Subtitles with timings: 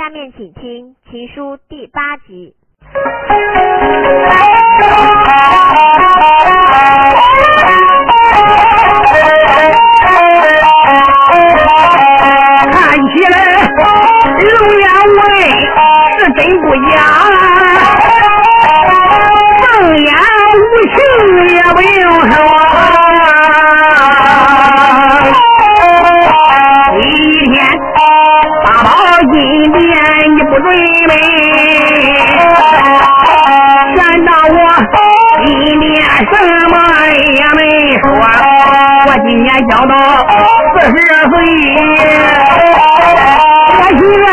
[0.00, 2.54] 下面请听《情书》第八集。
[12.72, 13.36] 看起来
[14.40, 15.20] 龙眼味
[16.16, 17.29] 是真不假，
[39.70, 39.92] 今年交到
[40.74, 41.34] 四十岁，
[43.78, 44.28] 我心啊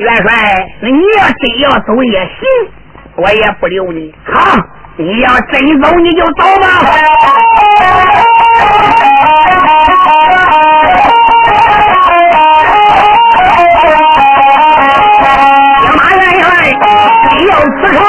[0.00, 0.32] 元帅，
[0.80, 2.32] 你要真要走也行，
[3.16, 4.14] 我也不留你。
[4.24, 4.56] 好，
[4.96, 6.66] 你要真走你就走吧。
[15.98, 16.48] 马元帅，
[17.36, 18.00] 你要此仇，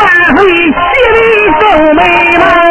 [0.00, 0.02] 万
[0.36, 0.74] 岁喜
[1.12, 1.16] 里
[1.60, 1.62] 皱
[1.94, 2.00] 眉
[2.38, 2.63] 毛。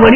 [0.00, 0.08] 我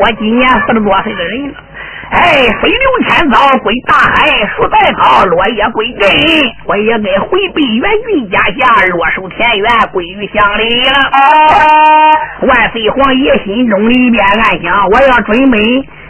[0.00, 1.54] 我今年四十多岁的人了。
[2.10, 6.10] 哎，飞流千遭归大海，树再高落叶归根，
[6.64, 10.90] 我也该回北元军家下，落守田园，归于乡里了。
[12.48, 15.58] 万岁皇爷心中里边暗想：我要准备，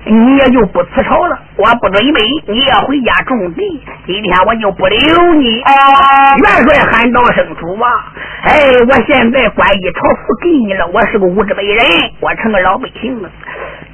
[0.06, 3.82] 你也就不辞朝了；我不准备，你也回家种地。
[4.06, 5.58] 今天我就不留你。
[5.58, 7.90] 元帅喊道声：“主啊！
[8.44, 11.84] 哎，我现在官一朝服给你了，我是个无知美人，
[12.20, 13.28] 我成个老百姓了。”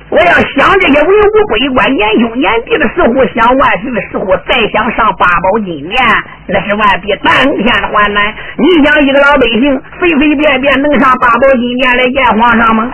[0.08, 5.98] 我要想这些文武百官年兄年弟的时候，想万岁的时候，再想上八宝金殿，
[6.46, 8.32] 那是万比当天的还难。
[8.56, 12.88] 你想一个老百姓随随便便能上八宝金殿来见皇上吗？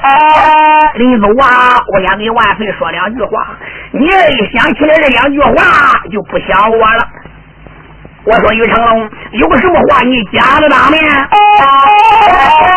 [0.94, 3.58] 临走啊，我想给万岁说两句话。
[3.92, 7.08] 你一想起来这两句话，就不想我了。
[8.24, 10.98] 我说于成龙，有什么话你讲的当面。
[11.02, 12.71] 老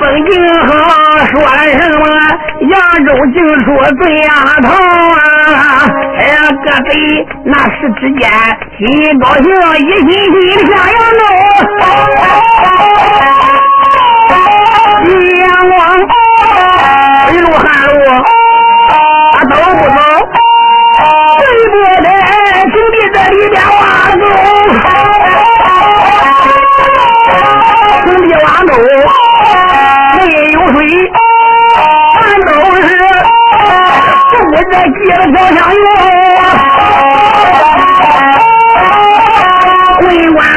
[0.00, 0.32] 风景
[0.66, 0.70] 好，
[1.26, 1.32] 说
[1.78, 2.04] 什么
[2.70, 2.72] 扬
[3.06, 3.66] 州净说
[4.00, 4.28] 最丫
[4.62, 4.68] 头
[5.14, 5.86] 啊，
[6.18, 6.20] 这
[6.64, 6.90] 个贼
[7.44, 8.22] 那时之间
[8.78, 8.82] 心
[9.20, 9.44] 高兴，
[9.78, 10.34] 一心心
[10.66, 11.20] 下扬州，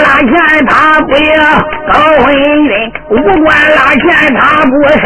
[0.03, 0.31] 拉钱
[0.67, 1.41] 他不要，
[1.91, 1.93] 高
[2.25, 2.69] 文云
[3.09, 3.11] 武
[3.43, 3.45] 官
[3.75, 4.05] 拉钱
[4.35, 5.05] 他不收，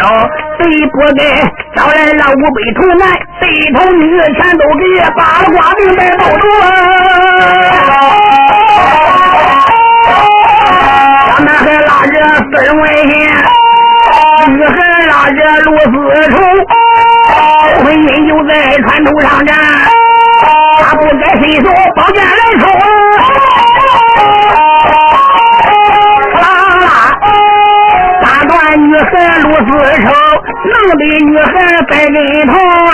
[0.59, 0.61] 谁
[0.91, 1.19] 不给
[1.75, 3.01] 招来了五百头男，
[3.39, 3.43] 这
[3.73, 4.01] 头女
[4.39, 4.83] 全都给
[5.15, 6.43] 八卦明白都懂。
[11.27, 12.15] 让那还拉着
[12.51, 13.09] 四人外线，
[14.49, 14.71] 女孩
[15.07, 15.91] 拉着罗丝
[16.31, 16.33] 绸。
[17.83, 18.51] 婚姻就在
[18.83, 19.55] 船头上站，
[20.81, 23.00] 他不该伸手宝剑来冲。
[28.77, 29.69] 女孩露丝
[30.01, 30.07] 绸，
[30.65, 31.49] 能比女孩
[31.89, 32.15] 白人
[32.47, 32.53] 头
[32.87, 32.91] 啊！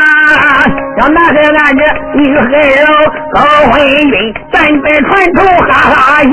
[1.00, 1.82] 叫男孩按着
[2.16, 2.44] 女孩
[2.82, 2.86] 肉，
[3.34, 3.38] 高
[3.72, 4.12] 婚姻
[4.52, 5.38] 站在船头
[5.68, 6.28] 哈哈笑，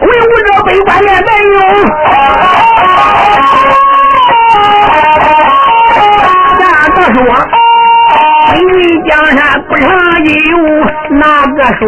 [0.00, 1.56] 威武着北关面没有。
[6.58, 6.62] 咋
[6.94, 7.18] 个说？
[8.48, 8.74] 婚姻
[9.08, 9.38] 江山
[9.68, 9.84] 不长
[10.24, 10.30] 久，
[11.16, 11.20] 哪
[11.52, 11.80] 个说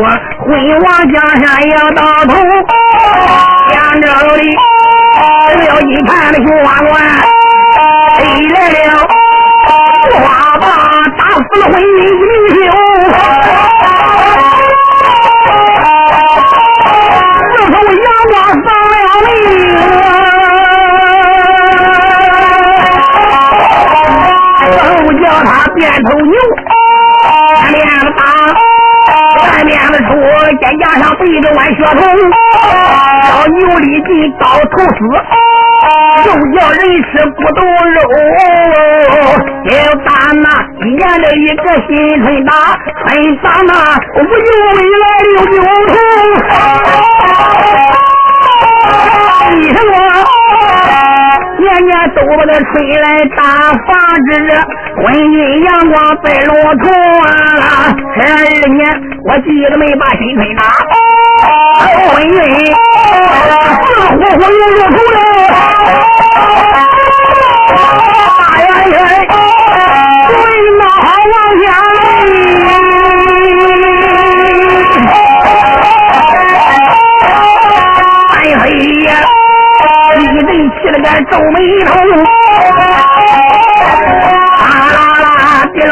[0.44, 0.46] 婚
[0.81, 2.31] 王江山要到头？
[3.72, 4.06] 扬州
[4.37, 4.43] 里
[5.59, 6.91] 只要一盘的绣花冠，
[8.17, 8.19] 谁
[8.55, 8.56] 来
[8.87, 8.93] 了？
[10.11, 10.26] 绣花
[10.59, 10.65] 棒
[11.17, 12.65] 打死了婚姻英雄，
[17.53, 17.75] 自从
[18.05, 18.35] 阳光
[18.65, 18.94] 丧了
[19.25, 19.29] 命，
[24.85, 24.87] 都
[25.23, 26.32] 叫他变头牛。
[30.61, 32.00] 再加上背着弯血统，
[33.29, 34.08] 叫牛里进
[34.38, 34.99] 刀头死，
[36.26, 37.61] 又叫人吃不动
[37.93, 37.96] 肉。
[39.64, 39.70] 要
[40.05, 40.44] 打那
[40.81, 41.88] 一年的一个新
[42.23, 42.50] 春打，
[43.06, 43.06] 春
[43.43, 43.70] 打那
[44.14, 44.29] 无有
[44.75, 45.56] 未来六九
[45.88, 45.91] 头。
[49.50, 49.93] 为什么？
[51.58, 52.72] 年年都把那春
[53.02, 53.06] 来
[53.37, 53.88] 打房
[54.26, 54.31] 子，
[54.96, 56.84] 婚姻阳光在路途
[57.26, 57.28] 啊！
[58.14, 58.34] 十二
[58.72, 58.81] 年，
[59.25, 60.62] 我记得没把新春打，
[62.12, 62.75] 婚姻死
[64.16, 65.19] 活活又入土了。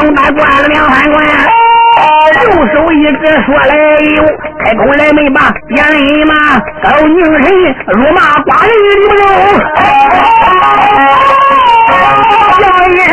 [0.06, 1.24] 啦，地龙大关了两三关，
[2.44, 3.72] 右手一指说来
[4.16, 4.22] 有，
[4.62, 6.34] 开口来没把言人嘛，
[6.82, 7.44] 高宁神
[7.88, 9.14] 辱骂寡人的
[11.88, 13.10] 不叫一声，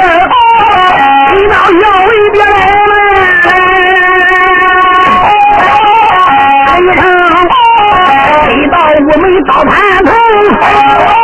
[1.34, 2.46] 你到校尉别来，
[6.80, 7.02] 一声，
[8.46, 9.72] 黑道我们刀盘
[10.06, 11.23] 头。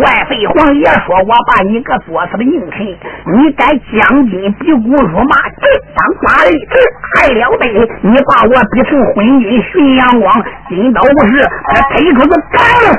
[0.00, 2.84] 外废皇爷说：“我把你个作死的佞臣，
[3.32, 5.62] 你敢将军比武辱骂，这
[5.94, 6.74] 当寡人，这
[7.14, 7.64] 还了得？
[8.02, 11.32] 你把我逼成昏君寻阳光，今倒不是
[11.92, 12.92] 推出子干了。”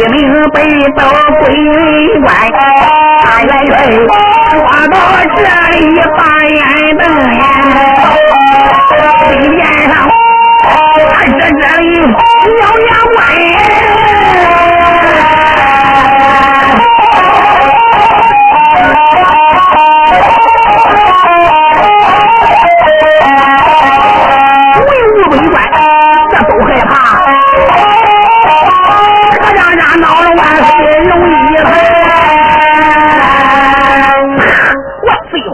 [0.00, 0.18] 一名
[0.54, 0.64] 北
[0.96, 1.04] 斗
[1.40, 2.34] 归云关。
[3.22, 4.56] 大元帅说
[4.88, 4.96] 到
[5.36, 5.38] 这
[5.76, 5.78] 里，
[6.16, 6.56] 把眼
[6.96, 7.04] 瞪
[7.34, 7.42] 眼，
[8.96, 9.92] 嘴边上
[11.12, 11.84] 还是这里
[12.60, 13.20] 咬牙关。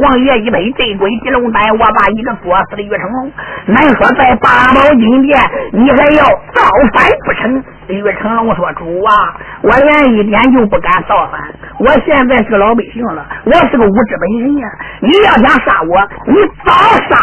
[0.07, 3.33] 王爷一杯镇鬼地龙丹，我把一个作死的岳成龙。
[3.67, 5.37] 难说在八宝金殿，
[5.73, 6.23] 你还要
[6.55, 6.63] 造
[6.95, 7.65] 反不成？
[7.89, 11.41] 岳成龙说：“主啊，我连一点就不敢造反。
[11.79, 14.69] 我现在是老百姓了，我是个无知本人呀。
[15.01, 16.35] 你要想杀我，你
[16.65, 16.73] 早
[17.09, 17.17] 杀！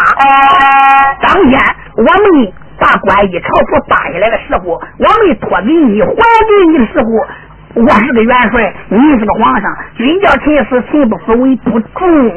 [1.22, 1.60] 当天
[1.96, 7.06] 我们把官衣朝服打下来的时候，我没托给你还给你的时候。”
[7.76, 12.32] 我是个元帅，你是个皇上，君叫臣死，臣不死为不忠。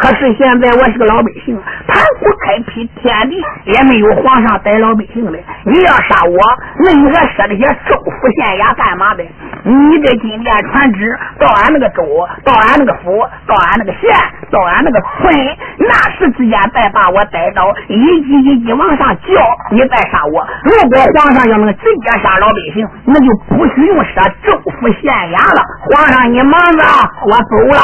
[0.00, 5.38] 可是现在我是个老百姓，盘古开辟天地，也没有皇上逮老百姓的。
[5.64, 6.38] 你要杀我，
[6.84, 9.24] 那你还设那些州府县衙干嘛的？
[9.64, 12.04] 你这金殿传旨到俺那个州，
[12.44, 14.14] 到俺那个府，到俺那个县，
[14.50, 15.34] 到俺那个村，
[15.78, 19.32] 那时之间再把我逮到，一级一级往上叫，
[19.72, 20.46] 你再杀我。
[20.62, 25.62] 如果皇上要能直接杀老百姓，那就不需用设州府县衙了。
[25.90, 26.84] 皇上你忙着，
[27.24, 27.80] 我走了。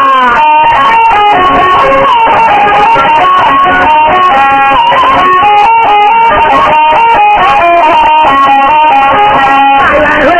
[9.79, 10.31] 大元帅，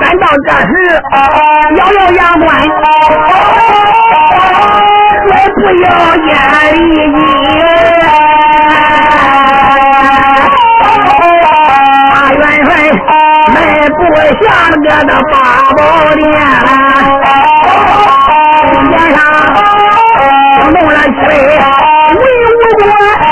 [0.00, 0.72] 赶到这时，
[1.76, 2.48] 咬咬牙关，
[5.26, 6.30] 绝不要眼
[6.74, 6.76] 力
[7.12, 7.16] 劲。
[12.10, 12.70] 大元帅，
[13.52, 13.56] 迈
[13.88, 13.98] 步
[14.40, 15.34] 向我的八
[15.76, 15.78] 宝
[16.14, 16.24] 殿，
[18.90, 19.18] 脸上。
[21.02, 21.08] 起，
[22.18, 23.31] 为我官。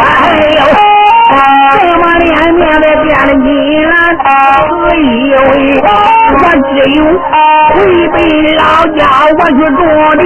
[0.00, 0.02] 哎
[0.56, 0.60] 呦，
[1.78, 3.06] 这么连绵的变
[3.88, 3.92] 了，
[4.24, 5.40] 我只以为
[5.80, 5.86] 我
[6.52, 6.98] 只有
[7.70, 7.76] 回
[8.08, 8.14] 回
[8.56, 8.62] 老
[8.96, 8.98] 家
[9.38, 9.78] 我去种
[10.18, 10.22] 地，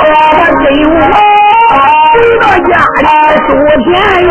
[0.00, 0.84] 我只有
[1.72, 1.74] 回
[2.40, 2.70] 到家
[3.00, 3.04] 里
[3.46, 3.50] 做
[3.84, 3.90] 田
[4.24, 4.30] 园。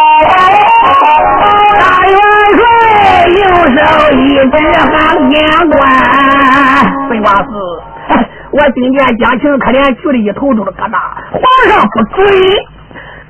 [7.21, 7.55] 八宝殿。
[8.75, 10.97] 今天讲情可怜去了一头都是疙瘩，
[11.31, 12.27] 皇上不准，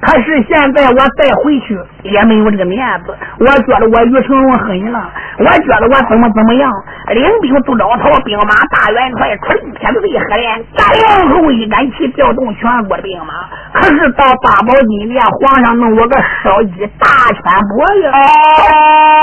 [0.01, 6.71] 可是现在我再回去也没有这个面子，我觉得我于成龙狠了，我觉得我怎么怎么样，
[7.13, 13.45] 领兵出招讨兵马大元帅出力天最可怜，然后一杆旗调动全国的兵马。
[13.73, 18.11] 可是到八宝金殿，皇上弄我个烧鸡大圈脖呀，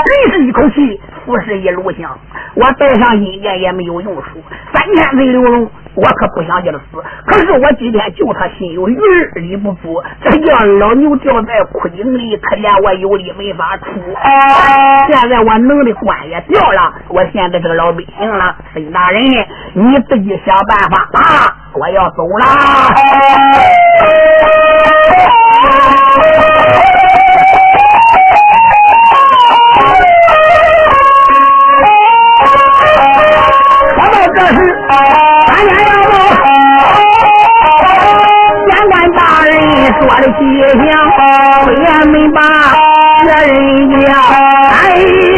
[0.05, 2.17] 真是一口气服侍一炉香，
[2.55, 4.41] 我带上金殿也没有用处，
[4.73, 5.69] 三千岁刘龙。
[5.95, 8.97] 我可不想叫他死，可是我今天救他心有余
[9.35, 13.85] 而力不足，这叫老牛掉在枯井里，可怜我有理没法出。
[15.11, 19.23] 现在我能的官也掉了，我现在这个老百姓了，孙大人，
[19.73, 21.21] 你自己想办法啊，
[21.73, 22.45] 我要走了。
[34.39, 34.59] 这时。
[35.47, 36.13] 三年要路，
[38.69, 39.51] 监官大人
[39.99, 40.41] 说的吉
[40.79, 40.81] 祥，
[41.65, 42.37] 虽然没把
[43.21, 43.51] 别人
[43.99, 43.99] 讲，
[44.71, 44.81] 哎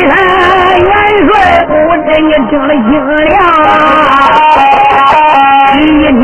[0.08, 0.14] 呀，
[0.78, 0.86] 元
[1.26, 1.30] 帅
[1.66, 1.70] 不
[2.04, 3.10] 知你听得清了。
[5.74, 6.24] 第一天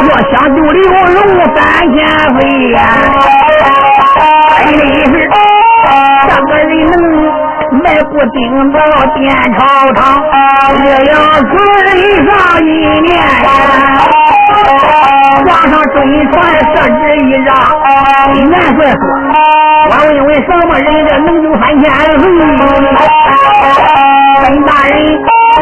[0.00, 0.78] 我想救刘
[1.12, 1.16] 荣
[1.54, 1.56] 三
[1.92, 1.96] 千
[2.38, 2.40] 岁
[2.72, 2.76] 呀，
[4.64, 5.37] 真的是这个人能。
[8.10, 8.80] 我顶到
[9.14, 9.58] 殿朝
[9.92, 10.00] 堂，
[10.82, 11.52] 也要嘴
[12.26, 12.28] 上
[12.64, 12.66] 一
[13.02, 13.20] 念呀。
[15.46, 15.94] 皇上准
[16.32, 16.34] 传
[16.74, 17.48] 设置一让，
[18.34, 18.36] 元
[18.76, 18.94] 帅说
[19.88, 21.82] ：“我问问什么人这能救三千
[22.18, 22.20] 岁？”
[24.42, 24.90] 本大人，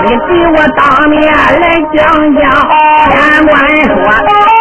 [0.05, 1.97] 你给我当面来讲
[2.37, 2.39] 讲。
[3.11, 3.13] 天
[3.45, 3.53] 官
[3.87, 3.89] 说：“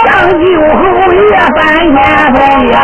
[0.06, 0.76] 想救侯
[1.14, 1.22] 爷
[1.56, 1.94] 三千
[2.34, 2.36] 岁
[2.72, 2.76] 呀。”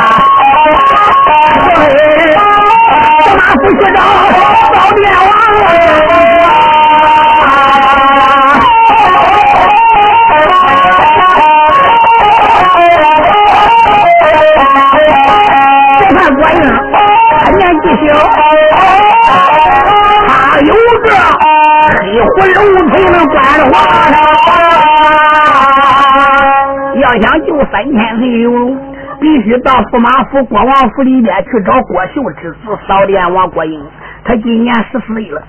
[29.51, 33.85] 必须到驸马府、国王府里面去找郭秀之子扫殿王郭英，
[34.23, 35.43] 他今年十四岁了。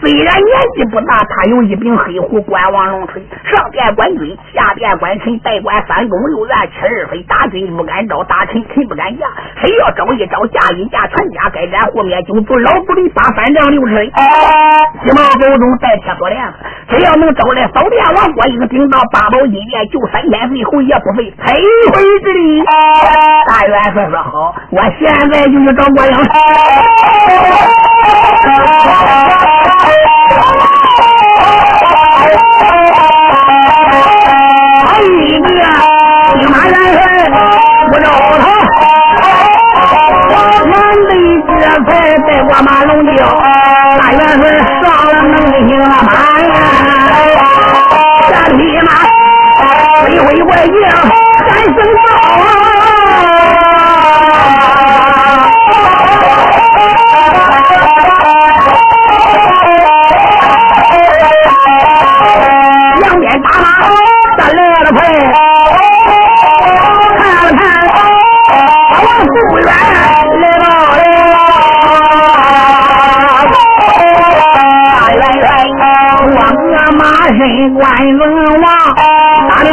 [0.00, 9.26] 虽然年纪不大，他有一柄黑虎关王龙锤，上殿管军，下殿管臣，代管三公六院七二妃，大军不敢招，大臣臣不敢下。
[9.60, 16.40] 谁要招一招，驾一驾，全家该斩后面九族，老祖里八三丈六尺雷，鸡毛狗中带铁锁链。
[16.88, 21.54] 只要能招来扫殿王郭英，顶到八宝金殿就三千岁，侯爷不费吹
[21.92, 22.62] 灰之力。
[23.46, 26.12] 大元帅说好，我现在就去找郭英。
[42.62, 43.26] 马龙叫，
[43.98, 44.69] 大元帅。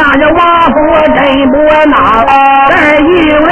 [0.08, 0.40] 大量这王
[0.72, 0.74] 府
[1.14, 1.16] 真
[1.50, 1.92] 不孬，
[2.70, 3.46] 这一位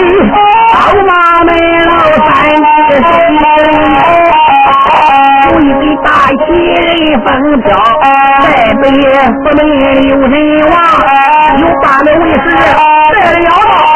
[0.72, 1.12] 老马
[1.44, 1.48] 门
[1.84, 1.92] 楼
[2.24, 3.12] 三七岁，
[5.52, 6.88] 有一位大旗人
[7.20, 7.28] 风
[7.60, 7.68] 飘，
[8.40, 8.44] 在
[8.80, 9.60] 北府门
[10.08, 10.34] 有人
[10.70, 10.74] 望，
[11.58, 12.36] 有八个卫士
[13.12, 13.95] 在了道。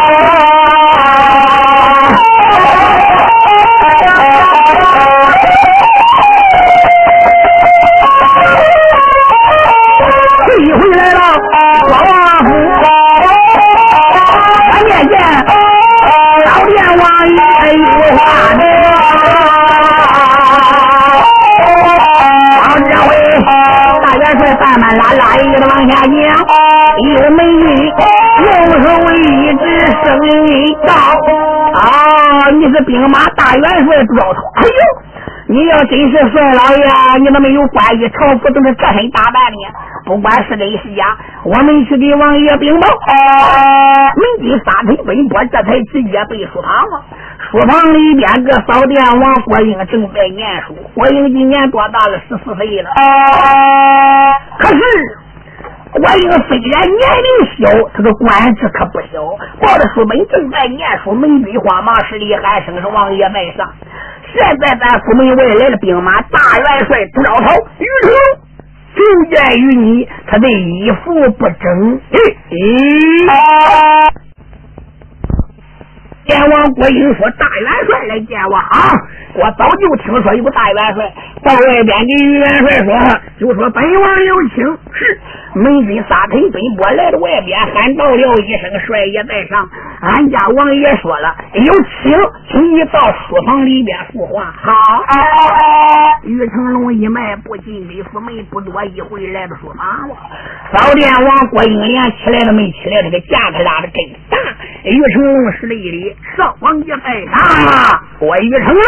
[24.97, 26.19] 啦啦一个往下撵，
[26.99, 28.45] 有美女，右
[28.83, 29.63] 手一指
[30.03, 30.89] 声音刀，
[31.79, 34.39] 啊，你是兵马大元帅不招他？
[34.61, 35.00] 哎呦！
[35.51, 39.57] 你要真是帅老爷，你怎么有官衣朝服都是这身打扮的？
[40.05, 41.05] 不管是真是假，
[41.43, 42.87] 我们去给王爷禀报。”
[44.15, 47.03] 门军撒腿奔波，这才直接奔书房了。
[47.51, 50.73] 书房里边，个扫殿王郭英正在念书。
[50.93, 52.17] 郭英今年多大了？
[52.29, 52.89] 十四岁了。
[54.57, 54.79] 可是
[55.91, 57.27] 郭英虽然年龄
[57.59, 59.21] 小，他的官职可不小。
[59.59, 63.69] 抱着书本正在念书，门军慌忙施礼喊声：“是王爷在上。”
[64.33, 68.13] 现在咱府门外来的兵马大元帅朱兆涛、于成，
[68.95, 69.01] 就
[69.35, 71.99] 见于你，他的衣服不整。
[76.25, 78.93] 阎王郭英说：“大元帅来见我啊！
[79.33, 84.63] 我早就听说有大元帅，到外边给于元帅说，就说本王有请。
[84.93, 85.19] 是
[85.55, 89.67] 门军撒腿奔波来到外边，喊道了一声：帅爷在上。
[90.01, 92.13] 俺家王爷说了，有请，
[92.49, 94.53] 请你到书房里边说话。
[94.61, 95.03] 好。
[96.23, 100.15] 于成龙一迈步进李府门，不多一会来到书房了。
[100.71, 103.95] 早殿王郭英连起来都没起来，这个架子拉的真
[104.29, 104.37] 大。
[104.83, 106.10] 于成龙施了一礼。
[106.37, 108.81] 少王爷在上，郭玉成龙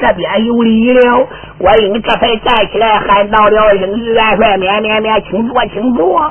[0.00, 1.26] 这边有礼了。
[1.58, 6.28] 郭英这才站起来喊到了：“英于元帅，免免免，请坐，请坐。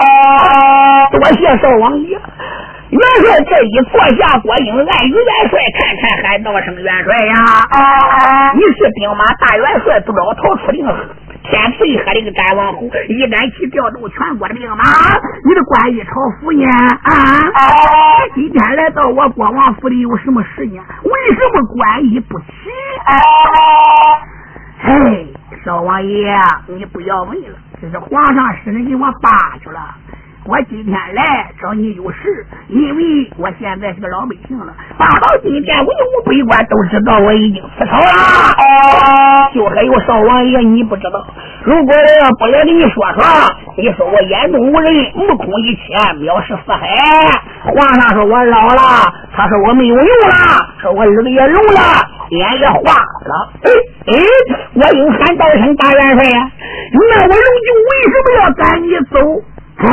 [1.12, 2.20] 多谢少王爷。”
[2.94, 7.34] 元帅这一坐下，郭英按于元帅看看，喊道声：“元帅呀，
[8.54, 10.86] 你是兵马大元帅，不招逃出令。”
[11.44, 14.84] 天赐一喝令，战王侯一杆旗调动全国的兵马，
[15.44, 16.66] 你的关羽朝府呢？
[17.04, 17.12] 啊！
[18.34, 20.82] 今天来到我国王府里有什么事呢？
[21.04, 22.46] 为什么关羽不起？
[24.80, 25.34] 嘿，
[25.66, 26.34] 少王爷，
[26.68, 29.96] 你不要问了，这是皇上使人给我扒去了。
[30.46, 34.74] 我今天来找你有事，因为我现在是个老百姓了。
[34.98, 38.53] 大到今天，文武百官都知道我已经辞朝了。
[39.54, 41.26] 就还有少王爷，你不知道。
[41.64, 43.24] 如果我要不来跟你说说，
[43.78, 46.88] 你说我眼中无人，目空一切，藐视四海。
[47.64, 48.82] 皇上说我老了，
[49.36, 51.80] 他说我没有用了，说我耳朵也聋了，
[52.30, 53.52] 眼也花了。
[53.64, 53.72] 哎
[54.06, 54.14] 哎，
[54.76, 56.52] 我应喊道声大元帅呀，
[56.92, 59.16] 那我龙就为什么要赶你走？
[59.78, 59.88] 哎，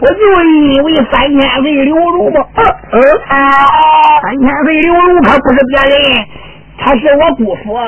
[0.00, 2.44] 我就因为三千岁刘荣吗？
[2.92, 3.00] 嗯，
[4.22, 6.26] 三千岁刘荣他不是别人，
[6.82, 7.78] 他是我姑父。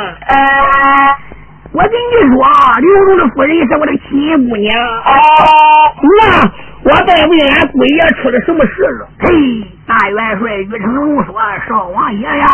[1.72, 1.96] 我跟你
[2.30, 2.44] 说，
[2.80, 4.10] 刘荣的夫人是我的亲
[4.48, 4.70] 姑娘。
[6.02, 6.10] 那
[6.84, 9.08] 我再问俺姑爷出了什么事了？
[9.20, 9.26] 嘿，
[9.86, 11.34] 大元帅于成龙说
[11.66, 12.46] ：“少王爷呀。”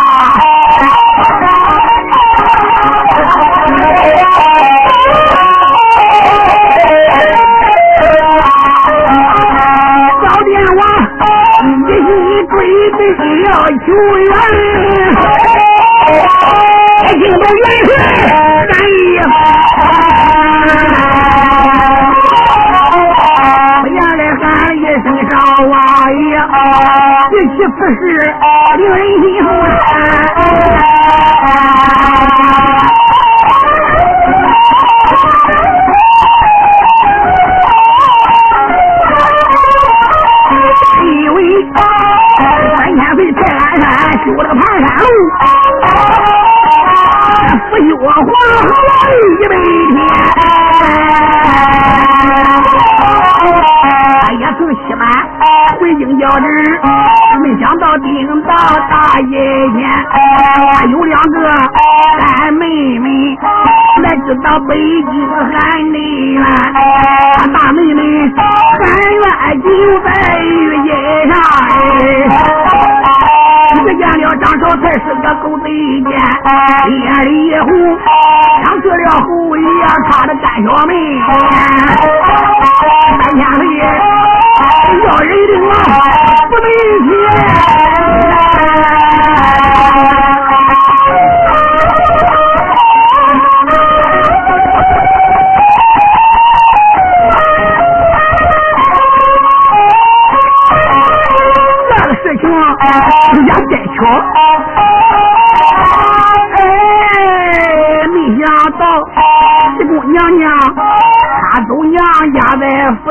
[13.44, 13.52] 要
[13.84, 13.86] 求
[14.18, 14.26] 援，
[17.28, 17.90] 还听得元
[18.26, 18.30] 帅
[18.70, 19.20] 喊一
[23.82, 24.42] 不言来喊
[24.76, 25.32] 一声少
[25.66, 25.72] 王
[26.14, 26.32] 爷，
[27.30, 28.00] 这岂不是
[28.78, 29.44] 令人心修
[55.78, 56.44] 回京交旨，
[57.40, 58.54] 没想到顶到
[58.90, 59.78] 大爷前，
[60.90, 61.36] 有两个
[62.18, 63.38] 干妹妹
[64.02, 65.98] 来知道北京喊内
[66.32, 66.42] 冤，
[67.52, 68.02] 大妹妹
[68.36, 68.36] 喊
[69.14, 69.66] 冤就
[70.00, 70.08] 在
[70.40, 70.88] 于街
[71.32, 71.70] 上哎
[73.86, 75.66] 只见了张少才是个狗贼
[76.02, 76.10] 奸，
[76.88, 77.68] 眼里一红，
[78.62, 80.92] 像去了猴一样，插着干小妹。
[83.20, 83.60] 三千岁
[85.04, 85.72] 要人命啊，
[86.48, 86.66] 不能
[87.04, 87.10] 停，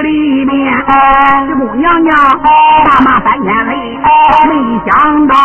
[0.01, 0.73] 里面，
[1.47, 2.15] 这姑娘娘
[2.86, 3.99] 骂骂三千里，
[4.47, 4.51] 没
[4.86, 4.91] 想
[5.27, 5.36] 到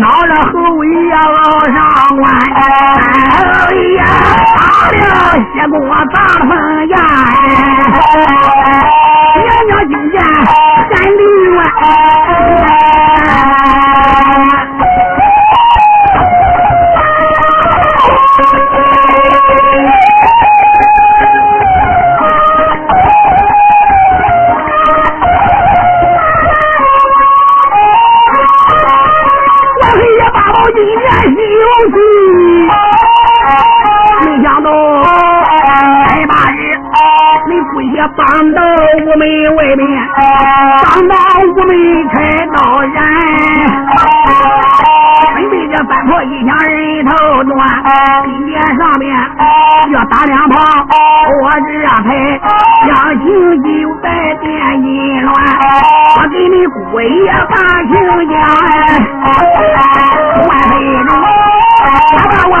[0.00, 1.18] 闹了侯爷老
[1.72, 1.76] 上
[2.16, 2.22] 官，
[2.54, 2.58] 哎
[3.96, 4.00] 呀，
[4.54, 4.58] 打
[4.90, 4.98] 了
[5.52, 5.76] 血我
[6.12, 6.52] 砸了盆
[6.88, 6.96] 呀！
[9.36, 10.14] 娘娘今见
[10.90, 11.20] 三里
[11.56, 11.60] 外。
[38.34, 39.86] 帮到屋门外面，
[40.82, 41.70] 帮到屋门
[42.08, 42.14] 开
[42.46, 42.56] 刀
[42.92, 42.96] 斩，
[45.36, 47.56] 准备着翻破一枪人头断，
[48.24, 49.16] 金殿上面
[49.92, 50.58] 要打两炮，
[51.42, 52.40] 我这才
[52.88, 53.24] 将情
[53.62, 53.68] 就
[54.02, 54.06] 在
[54.40, 55.32] 电金乱，
[56.16, 57.92] 我给你姑爷把情
[58.30, 58.34] 讲，
[60.48, 60.74] 万岁
[61.06, 61.08] 主，
[62.16, 62.53] 他把我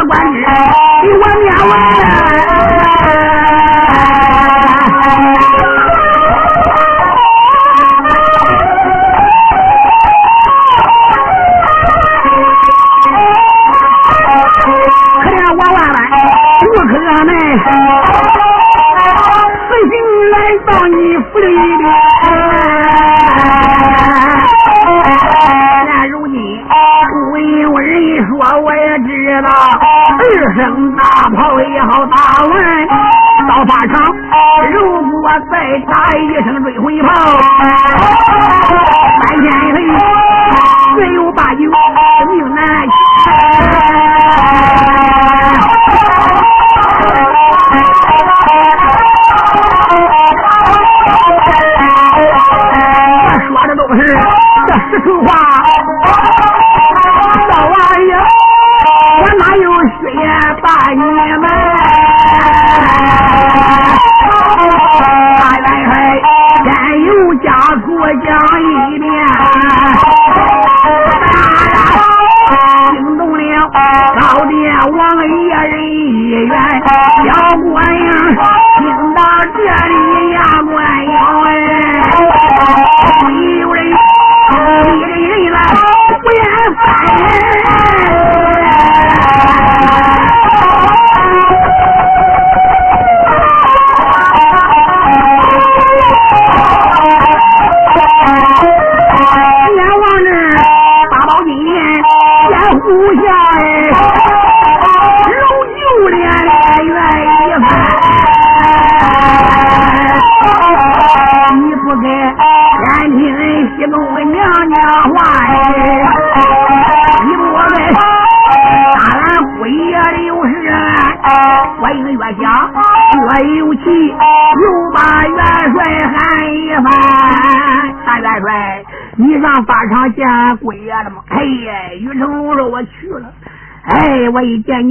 [36.22, 38.43] 一声追回炮，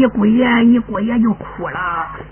[0.03, 1.79] 你姑爷，你姑爷就哭了。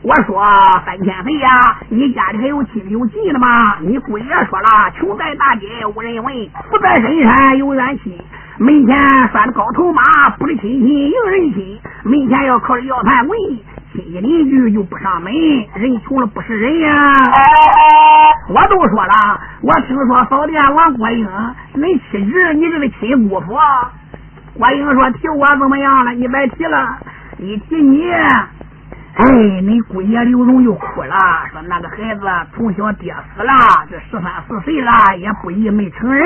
[0.01, 0.43] 我说
[0.85, 3.77] 三千岁呀，你家里还有亲有戚的吗？
[3.79, 8.19] 你姑爷说了，穷在大街无人问，富在深山有远亲。
[8.57, 8.93] 门前
[9.29, 10.01] 拴着高头马，
[10.37, 11.79] 不是亲戚迎人亲。
[12.03, 13.39] 门前要靠着要饭问，
[13.93, 15.31] 亲戚邻居就不上门。
[15.75, 17.13] 人穷了不是人呀。
[18.49, 21.25] 我都说了，我听说扫殿王郭英，
[21.75, 23.57] 恁妻侄，你这个亲姑父。
[24.59, 26.11] 郭英说提我怎么样了？
[26.11, 26.97] 你别提了，
[27.41, 28.09] 一提你。
[29.13, 31.15] 哎，恁姑爷刘荣又哭了，
[31.51, 32.21] 说那个孩子
[32.55, 33.51] 从小爹死了，
[33.89, 36.25] 这十三四岁了也不义没成人，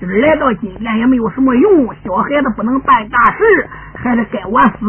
[0.00, 1.86] 就是来到今天也没有什么用。
[2.04, 3.68] 小孩子不能办大事，
[4.02, 4.86] 还是该我死。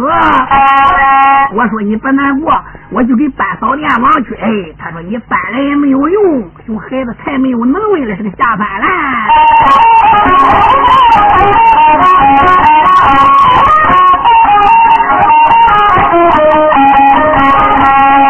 [1.53, 2.51] 我说你别难过，
[2.89, 4.33] 我就给搬扫殿王去。
[4.35, 8.57] 哎，他说你搬来也没有用，熊孩子太没有能为了，是个下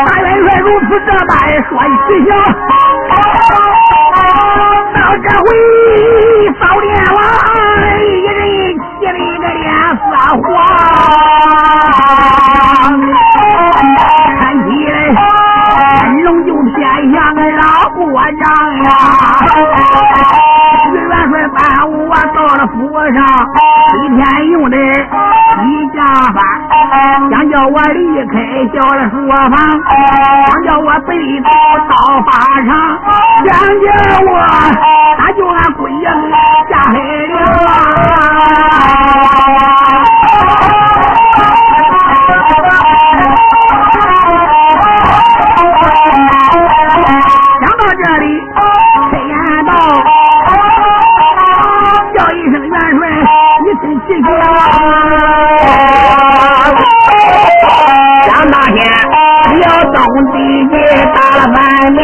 [0.05, 0.89] 大元帅如此。
[1.05, 1.29] 这般
[1.67, 1.87] 说一
[2.27, 2.29] 笑，
[4.93, 5.45] 到这回
[6.59, 7.17] 扫殿王
[7.99, 8.27] 一人
[8.77, 9.07] 气的
[9.39, 9.65] 个脸
[9.97, 9.99] 色
[10.43, 10.45] 黄，
[14.39, 14.93] 看起来
[16.23, 16.77] 龙就偏
[17.13, 17.17] 向
[17.55, 17.61] 老
[17.95, 18.43] 国丈
[18.83, 18.85] 呀。
[20.93, 20.95] 元
[21.29, 21.57] 帅班
[21.91, 21.91] 我
[22.35, 22.77] 到了府
[23.13, 23.17] 上，
[27.29, 28.33] 想叫我离开
[28.73, 29.53] 小的书房，
[30.47, 31.49] 想叫我背到
[31.89, 32.29] 到法
[32.65, 32.69] 上，
[33.45, 33.49] 想
[33.81, 33.85] 叫
[34.31, 34.33] 我
[35.17, 36.03] 他就俺闺女
[36.69, 36.93] 下海
[37.27, 37.37] 了。
[59.91, 60.35] 辽东地
[60.69, 60.73] 界
[61.13, 61.57] 打了半
[61.93, 61.99] 秒，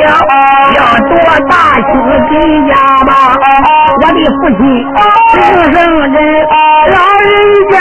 [0.76, 1.12] 要夺
[1.48, 1.86] 大清
[2.30, 2.34] 金
[2.68, 2.72] 家
[3.06, 3.10] 吧。
[3.98, 4.60] 我的父亲
[5.34, 5.38] 平
[5.72, 5.76] 生
[6.12, 6.18] 人，
[6.92, 7.28] 老人
[7.72, 7.74] 家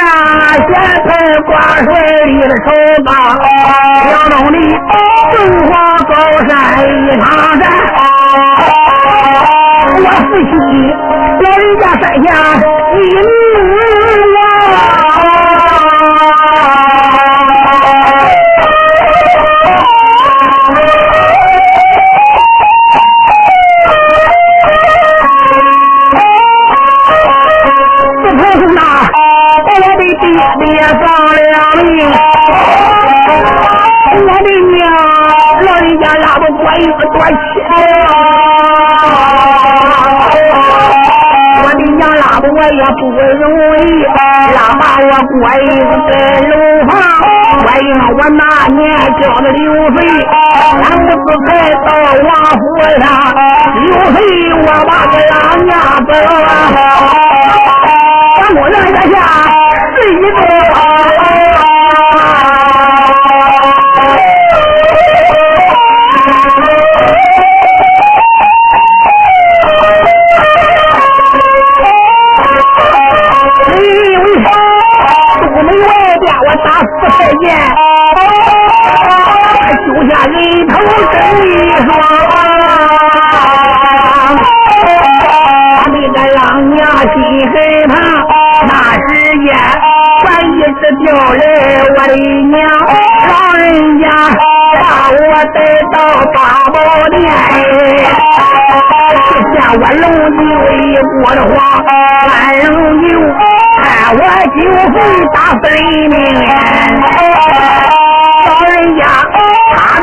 [0.61, 0.69] 先
[1.07, 1.09] 派
[1.47, 1.51] 挂
[1.83, 1.89] 帅
[2.27, 2.67] 立了仇
[3.05, 3.09] 吧。
[4.09, 4.57] 辽东的
[5.33, 5.35] 凤
[5.69, 5.73] 凰
[6.05, 6.13] 高
[6.49, 6.53] 山
[6.85, 7.23] 一场
[7.61, 7.63] 山。
[10.05, 10.07] 老
[11.41, 12.27] 人家山下
[12.95, 12.97] 一
[42.55, 43.49] 命也不容
[43.79, 43.89] 易，
[44.55, 46.11] 拉把我过一个盖
[46.49, 46.53] 楼
[46.89, 46.91] 房。
[47.65, 47.85] 我因
[48.17, 48.43] 我那
[48.75, 48.81] 年
[49.21, 49.63] 交的流
[49.97, 49.97] 水，
[50.83, 51.49] 俺母子才
[51.85, 51.87] 到
[52.25, 52.63] 王府
[53.01, 53.05] 上。
[53.75, 54.17] 流水
[54.63, 55.33] 我把个老
[55.65, 55.71] 娘
[56.07, 56.11] 走，
[58.41, 59.15] 咱我人家下
[59.95, 60.39] 是一个。
[80.27, 80.73] 一头
[81.13, 81.15] 真
[81.47, 81.49] 一
[81.85, 81.89] 双，
[85.77, 86.75] 我的个老娘
[87.13, 87.15] 心
[87.51, 87.55] 害
[87.89, 87.93] 怕。
[88.67, 89.07] 那时
[89.45, 89.47] 间
[90.25, 91.43] 我一时掉了
[91.85, 92.55] 我的娘，
[93.29, 93.63] 老人
[94.01, 94.03] 家
[94.81, 95.15] 把我
[95.53, 95.57] 带
[95.93, 95.95] 到
[96.33, 96.37] 八
[96.73, 96.75] 宝
[97.11, 97.15] 殿，
[99.15, 100.03] 是见我龙
[100.39, 100.69] 女为
[101.23, 101.57] 我的话，
[102.29, 102.33] 看
[102.65, 102.69] 龙
[103.03, 103.07] 牛
[103.83, 103.83] 看
[104.15, 104.19] 我
[104.55, 104.57] 就
[104.93, 104.95] 会
[105.33, 105.77] 打死人
[106.09, 106.13] 命。
[108.47, 109.03] 老人家。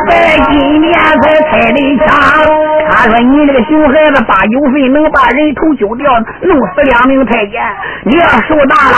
[0.10, 2.08] 在今年才开的枪。
[2.92, 6.12] 他说：“你这个熊孩子八九岁，能把人头揪掉，
[6.44, 7.62] 弄死两名太监。
[8.04, 8.98] 你要受大了，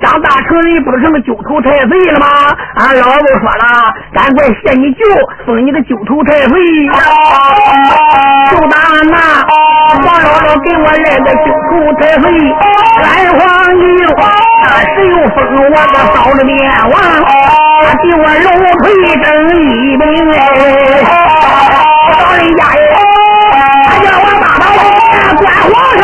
[0.00, 2.26] 长大成人，不成个九头太岁了吗？”
[2.80, 5.04] 俺老子说了，赶快谢你舅，
[5.44, 6.54] 封你个九头太岁。
[8.50, 9.44] 就打那
[10.04, 12.24] 王姥姥给我来个九头太岁，
[13.02, 13.06] 俺
[13.38, 13.40] 皇
[13.76, 13.82] 舅
[14.64, 15.36] 那时又封
[15.66, 16.54] 我个扫了面
[16.90, 18.48] 王，他替我龙
[18.80, 18.82] 回
[19.22, 19.26] 等
[19.60, 20.40] 一等，哎，
[22.10, 22.80] 老人家也，
[23.86, 24.78] 他叫我爸爸，我
[25.36, 26.02] 管皇上。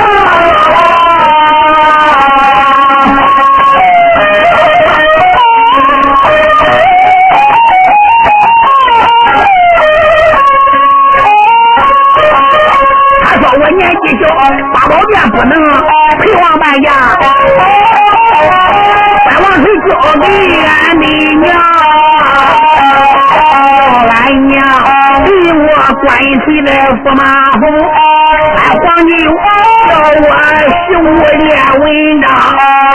[13.22, 14.22] 他说我年纪小，
[14.74, 15.52] 八宝殿不能
[16.18, 16.86] 陪王伴驾。
[19.24, 19.90] 关王是交
[20.20, 20.24] 给
[20.66, 20.68] 俺
[21.00, 21.04] 的。
[21.48, 21.54] 呀。
[27.02, 27.22] 驸马
[27.52, 27.62] 府，
[28.56, 29.10] 俺皇舅
[29.88, 30.28] 叫我
[30.86, 30.90] 修
[31.38, 31.48] 练
[31.80, 31.82] 文
[32.20, 32.24] 章，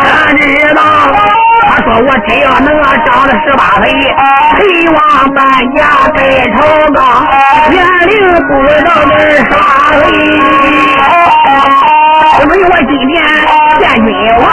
[0.03, 0.05] 可
[0.37, 0.41] 知
[0.73, 0.77] 道？
[1.67, 2.67] 他说我只要能
[3.05, 3.83] 长了十八岁，
[4.55, 4.57] 陪
[4.89, 4.97] 王
[5.33, 5.43] 搬
[5.75, 5.77] 家
[6.13, 6.17] 盖
[6.55, 6.57] 朝
[6.93, 6.97] 纲，
[7.69, 7.73] 年
[8.07, 8.11] 龄
[8.47, 8.49] 不
[8.83, 9.59] 到那十八
[9.93, 10.03] 岁，
[12.43, 13.13] 所以我今天
[13.79, 14.43] 见君王。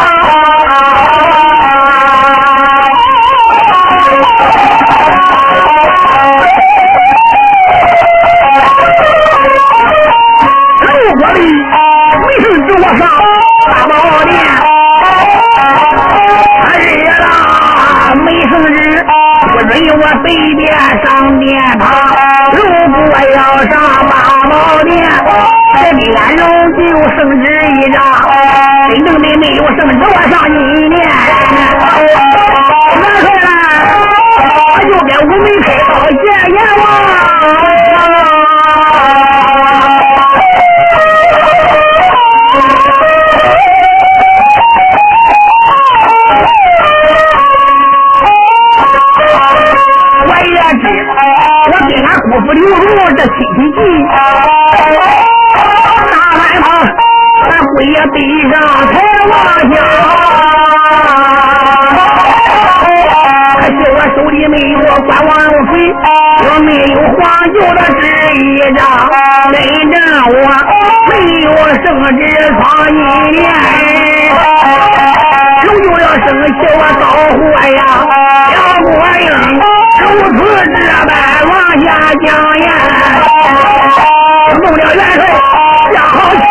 [12.69, 14.31] 如果日，
[14.63, 14.73] 我。
[18.25, 19.05] 没生日，
[19.53, 20.61] 不准我随便
[21.05, 21.07] 上
[21.39, 21.83] 殿堂。
[22.53, 22.59] 如
[23.11, 23.37] 果要
[23.71, 23.73] 上
[24.07, 24.13] 大
[24.49, 24.53] 宝
[24.85, 24.91] 殿，
[25.83, 26.01] 这面
[26.37, 26.41] 容
[26.77, 26.79] 就
[27.17, 27.43] 生日
[27.81, 27.97] 一张。
[28.91, 30.57] 真正的没有生日，我上你
[30.91, 30.97] 殿。
[35.23, 36.85] 我们去见阎王！
[50.27, 50.85] 我也知，
[51.69, 53.79] 我跟俺姑父刘墉这亲戚近，
[56.11, 56.67] 大晚上
[57.49, 58.17] 俺姑爷背
[58.51, 58.55] 上
[58.91, 58.93] 柴
[59.31, 60.22] 了。
[64.43, 65.73] 你没有关王水，
[66.43, 67.23] 我没有黄
[67.55, 68.03] 酒的旨
[68.35, 68.43] 意
[68.75, 68.83] 张，
[69.53, 69.55] 跟
[69.89, 69.95] 着
[70.27, 70.35] 我
[71.09, 71.13] 没
[71.43, 71.47] 有
[71.85, 71.87] 圣
[72.19, 72.21] 旨
[72.59, 72.99] 创意
[73.31, 73.47] 年，
[75.63, 77.41] 舅舅要生气我遭火
[77.71, 77.81] 呀！
[78.51, 78.91] 杨国
[79.21, 79.25] 英
[80.11, 81.11] 如此这般
[81.49, 81.87] 往下
[82.25, 82.27] 讲
[82.59, 82.67] 言，
[84.61, 85.31] 弄了元帅，
[85.93, 86.43] 下好笑！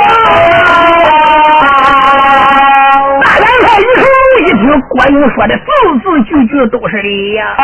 [5.36, 5.63] 说的字
[6.03, 7.55] 字句句都是理呀！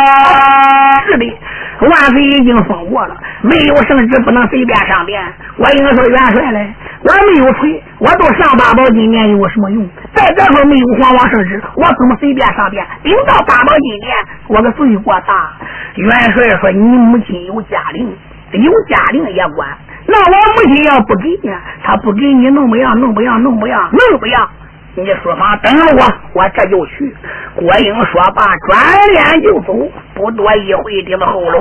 [1.05, 1.37] 是的，
[1.81, 5.21] 万岁已经封过了，没有圣旨不能随便上殿。
[5.57, 9.87] 我应该说元帅嘞，我没有锤，我都上八宝金殿有什么用？
[10.13, 12.85] 再这说没有皇王圣旨，我怎么随便上殿？
[13.03, 14.15] 顶到八宝金殿，
[14.47, 15.51] 我个罪过大。
[15.95, 18.07] 元帅说你母亲有家令，
[18.51, 19.67] 有家令也管。
[20.05, 21.53] 那我母亲要不给呢？
[21.83, 22.97] 他不给你，弄不样？
[22.99, 23.41] 弄不样？
[23.41, 23.89] 弄不样？
[23.91, 24.49] 弄不样？
[24.97, 26.01] 你书房等着我，
[26.33, 27.15] 我这就去。
[27.55, 28.75] 郭英说罢，转
[29.13, 29.73] 脸就走，
[30.15, 31.59] 不多一会，进了后楼。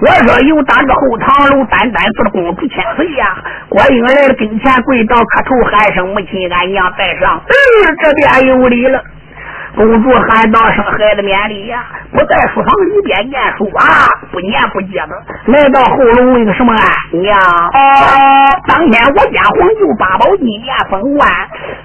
[0.00, 3.36] 我说有打个后堂楼，单单是公主千岁呀。
[3.68, 7.40] 郭英来了跟前，跪倒磕头，喊声母亲，俺娘在上。
[7.46, 7.52] 嗯，
[8.02, 9.00] 这边有礼了。
[9.74, 15.16] 公主喊道：“生孩子免礼呀，不在书房里边念书啊，不念不接的。
[15.46, 17.38] 来到后楼，问个什么啊，娘，
[18.68, 21.26] 当天我家皇舅八宝金殿封官，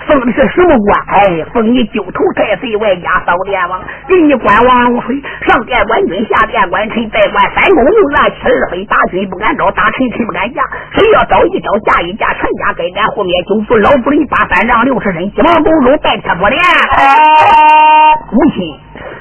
[0.06, 1.00] 封的是什么官？
[1.08, 5.16] 哎，封你九头太岁，外加扫殿王，给你官王龙水，
[5.48, 10.62] 上殿管军，下殿管臣，代官三公六院，七二妃，打军不敢招，打臣臣不敢嫁。
[10.92, 16.60] 谁要招一招，下一嫁，全家该斩，后面九族老夫人八三丈六十身，急忙拱手拜贴佛殿。
[18.38, 18.62] 母亲，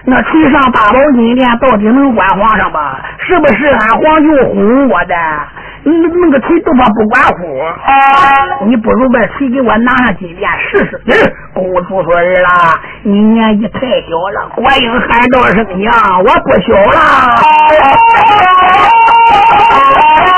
[0.05, 3.01] 那垂上八宝金殿到底能管皇上吧？
[3.19, 5.15] 是不是俺皇舅哄我的？
[5.85, 7.47] 你那个锤都怕不管乎。
[8.67, 11.01] 你不如把锤给我拿上金殿试试。
[11.55, 13.87] 公主说：“儿啦，你年纪太小
[14.35, 16.91] 了。”国英喊道声：“娘，我不小了。”
[20.27, 20.36] 国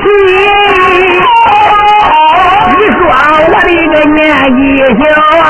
[0.00, 0.04] 亲。
[2.78, 3.00] 你说
[3.48, 4.20] 我的个年
[4.56, 4.60] 纪
[4.98, 5.02] 小
[5.42, 5.44] 啊，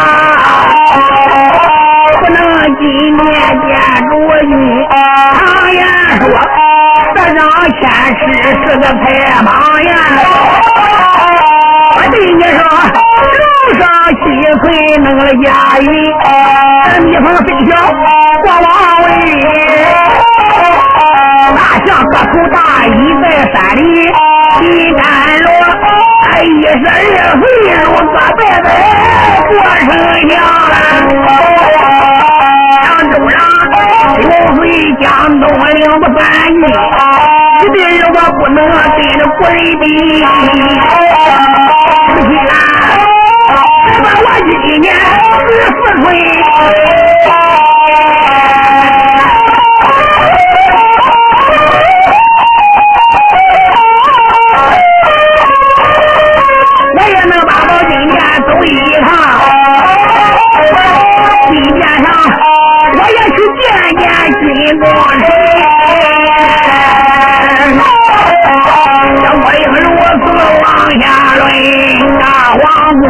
[2.21, 2.37] 不能
[2.79, 2.83] 今
[3.17, 3.27] 年
[3.63, 3.69] 见
[4.09, 4.13] 主
[4.49, 4.53] 君。
[5.39, 5.41] 常
[5.73, 5.79] 言
[6.21, 6.23] 说，
[7.15, 7.41] 十张
[7.73, 7.81] 千
[8.19, 8.21] 尺
[8.63, 9.03] 是个太
[9.43, 9.49] 忙
[9.85, 9.91] 呀。
[11.97, 12.61] 我对你说。
[13.73, 13.81] 上
[14.21, 14.23] 七
[14.63, 14.65] 岁
[14.99, 15.47] 能了家
[15.79, 15.85] 音，
[17.07, 17.71] 蜜蜂飞小
[18.43, 18.65] 过王
[19.05, 19.07] 位，
[21.55, 23.02] 大象个头大倚在山
[24.61, 25.03] 里，一干
[25.43, 25.49] 罗，
[26.43, 26.91] 一十二
[27.41, 27.45] 岁
[27.85, 28.17] 如个白
[28.63, 28.65] 白
[29.49, 29.83] 过丞
[30.29, 30.33] 相。
[32.83, 33.35] 扬州上
[34.19, 34.21] 六
[34.57, 34.61] 岁
[35.01, 35.05] 江
[35.41, 35.43] 东
[35.75, 36.61] 领不三军，
[37.63, 39.83] 一定有个不能跟着国人比。
[42.15, 42.31] 不信
[44.25, 46.07] 我今年十四岁，
[58.53, 58.69] 走一
[59.05, 59.09] 趟。
[61.49, 62.07] 金殿上，
[62.95, 63.63] 我也去见
[63.97, 64.03] 见
[64.41, 64.41] 金
[64.79, 64.85] 光
[65.21, 65.25] 神。
[69.35, 69.87] 我应如
[70.21, 70.25] 此
[70.63, 70.65] 往
[71.01, 71.03] 下
[71.37, 71.43] 论，
[72.21, 72.23] 大
[72.53, 72.61] 皇
[73.01, 73.03] 姑。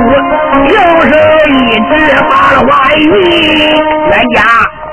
[0.68, 1.12] 右手
[1.48, 1.90] 一指，
[2.28, 3.00] 把了话语
[4.10, 4.38] ：“冤家，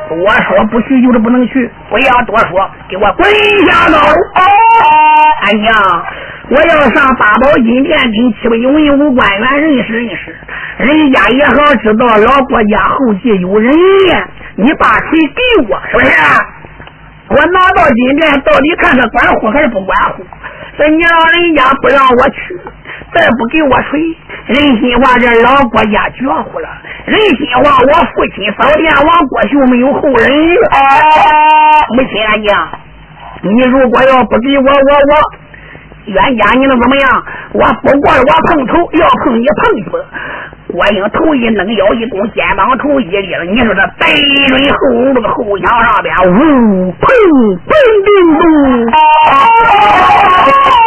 [0.09, 3.29] 我说不去就是不能去，不要多说，给我滚
[3.69, 3.97] 下楼！
[5.45, 5.73] 俺娘，
[6.49, 10.35] 我要上八宝金殿跟七位文武官员认识认识，
[10.77, 13.71] 人家也好知道老郭家后继有人
[14.09, 14.27] 呀。
[14.55, 16.11] 你把锤给我，是不是？
[17.29, 20.25] 我拿到金殿，到底看他管护还是不管护？
[20.77, 22.59] 这你老人家不让我去。”
[23.11, 23.99] 再不给我锤，
[24.45, 26.67] 人心话这老郭家绝乎了。
[27.05, 30.29] 人心话，我父亲扫殿王郭秀没有后人。
[31.95, 32.69] 母亲啊娘，
[33.41, 35.13] 你如果要不给我，我我
[36.09, 37.23] 冤家你能怎么样？
[37.53, 39.91] 我不过我碰头，要碰你碰死。
[40.71, 43.43] 郭英头一弄腰一弓，肩膀头一立了。
[43.43, 44.77] 你说这白刃后
[45.15, 47.03] 那个后墙上边，呜砰
[47.65, 47.71] 砰
[48.05, 48.41] 叮咚。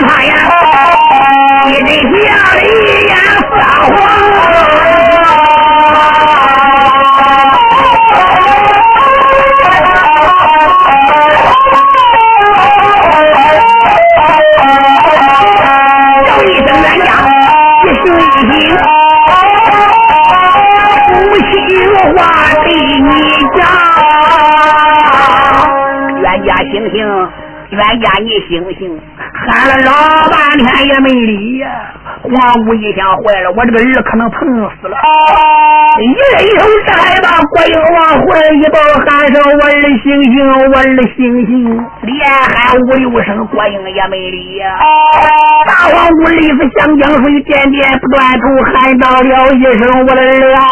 [0.00, 0.34] 他呀，
[1.66, 1.88] 你这
[2.26, 2.62] 下里
[3.06, 3.52] 眼色
[3.94, 3.96] 慌，
[16.24, 17.08] 叫一声冤家，
[17.84, 18.76] 一声一声，
[21.08, 21.52] 不心
[22.16, 22.18] 话
[22.62, 22.66] 对
[23.00, 23.08] 你
[23.54, 23.58] 讲。
[26.20, 26.94] 冤家醒醒，
[27.70, 28.82] 冤家你醒醒。
[29.46, 29.92] 喊了老
[30.30, 31.68] 半天也没理呀，
[32.22, 32.32] 黄
[32.64, 34.40] 姑一想坏了，我这个儿可能疼
[34.80, 34.96] 死了。
[36.00, 38.26] 一人手摘把国英往怀
[38.56, 39.70] 一抱，喊声我儿
[40.02, 40.34] 星星，
[40.72, 40.82] 我儿
[41.16, 41.52] 星星，
[42.02, 42.16] 连
[42.54, 44.64] 喊五六声，郭英也没理呀。
[45.66, 49.20] 大黄姑泪似湘江水，点点不断头，喊到了
[49.54, 50.62] 一声我的儿啊！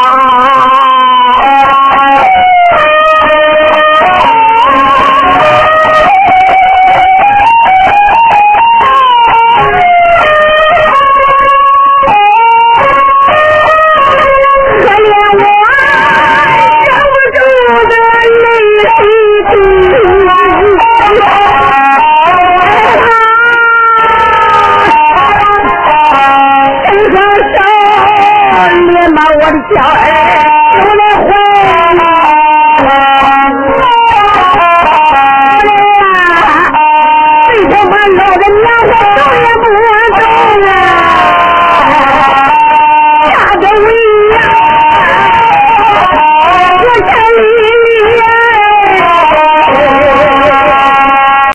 [29.15, 29.31] ماں
[29.69, 30.52] کیا ہے؟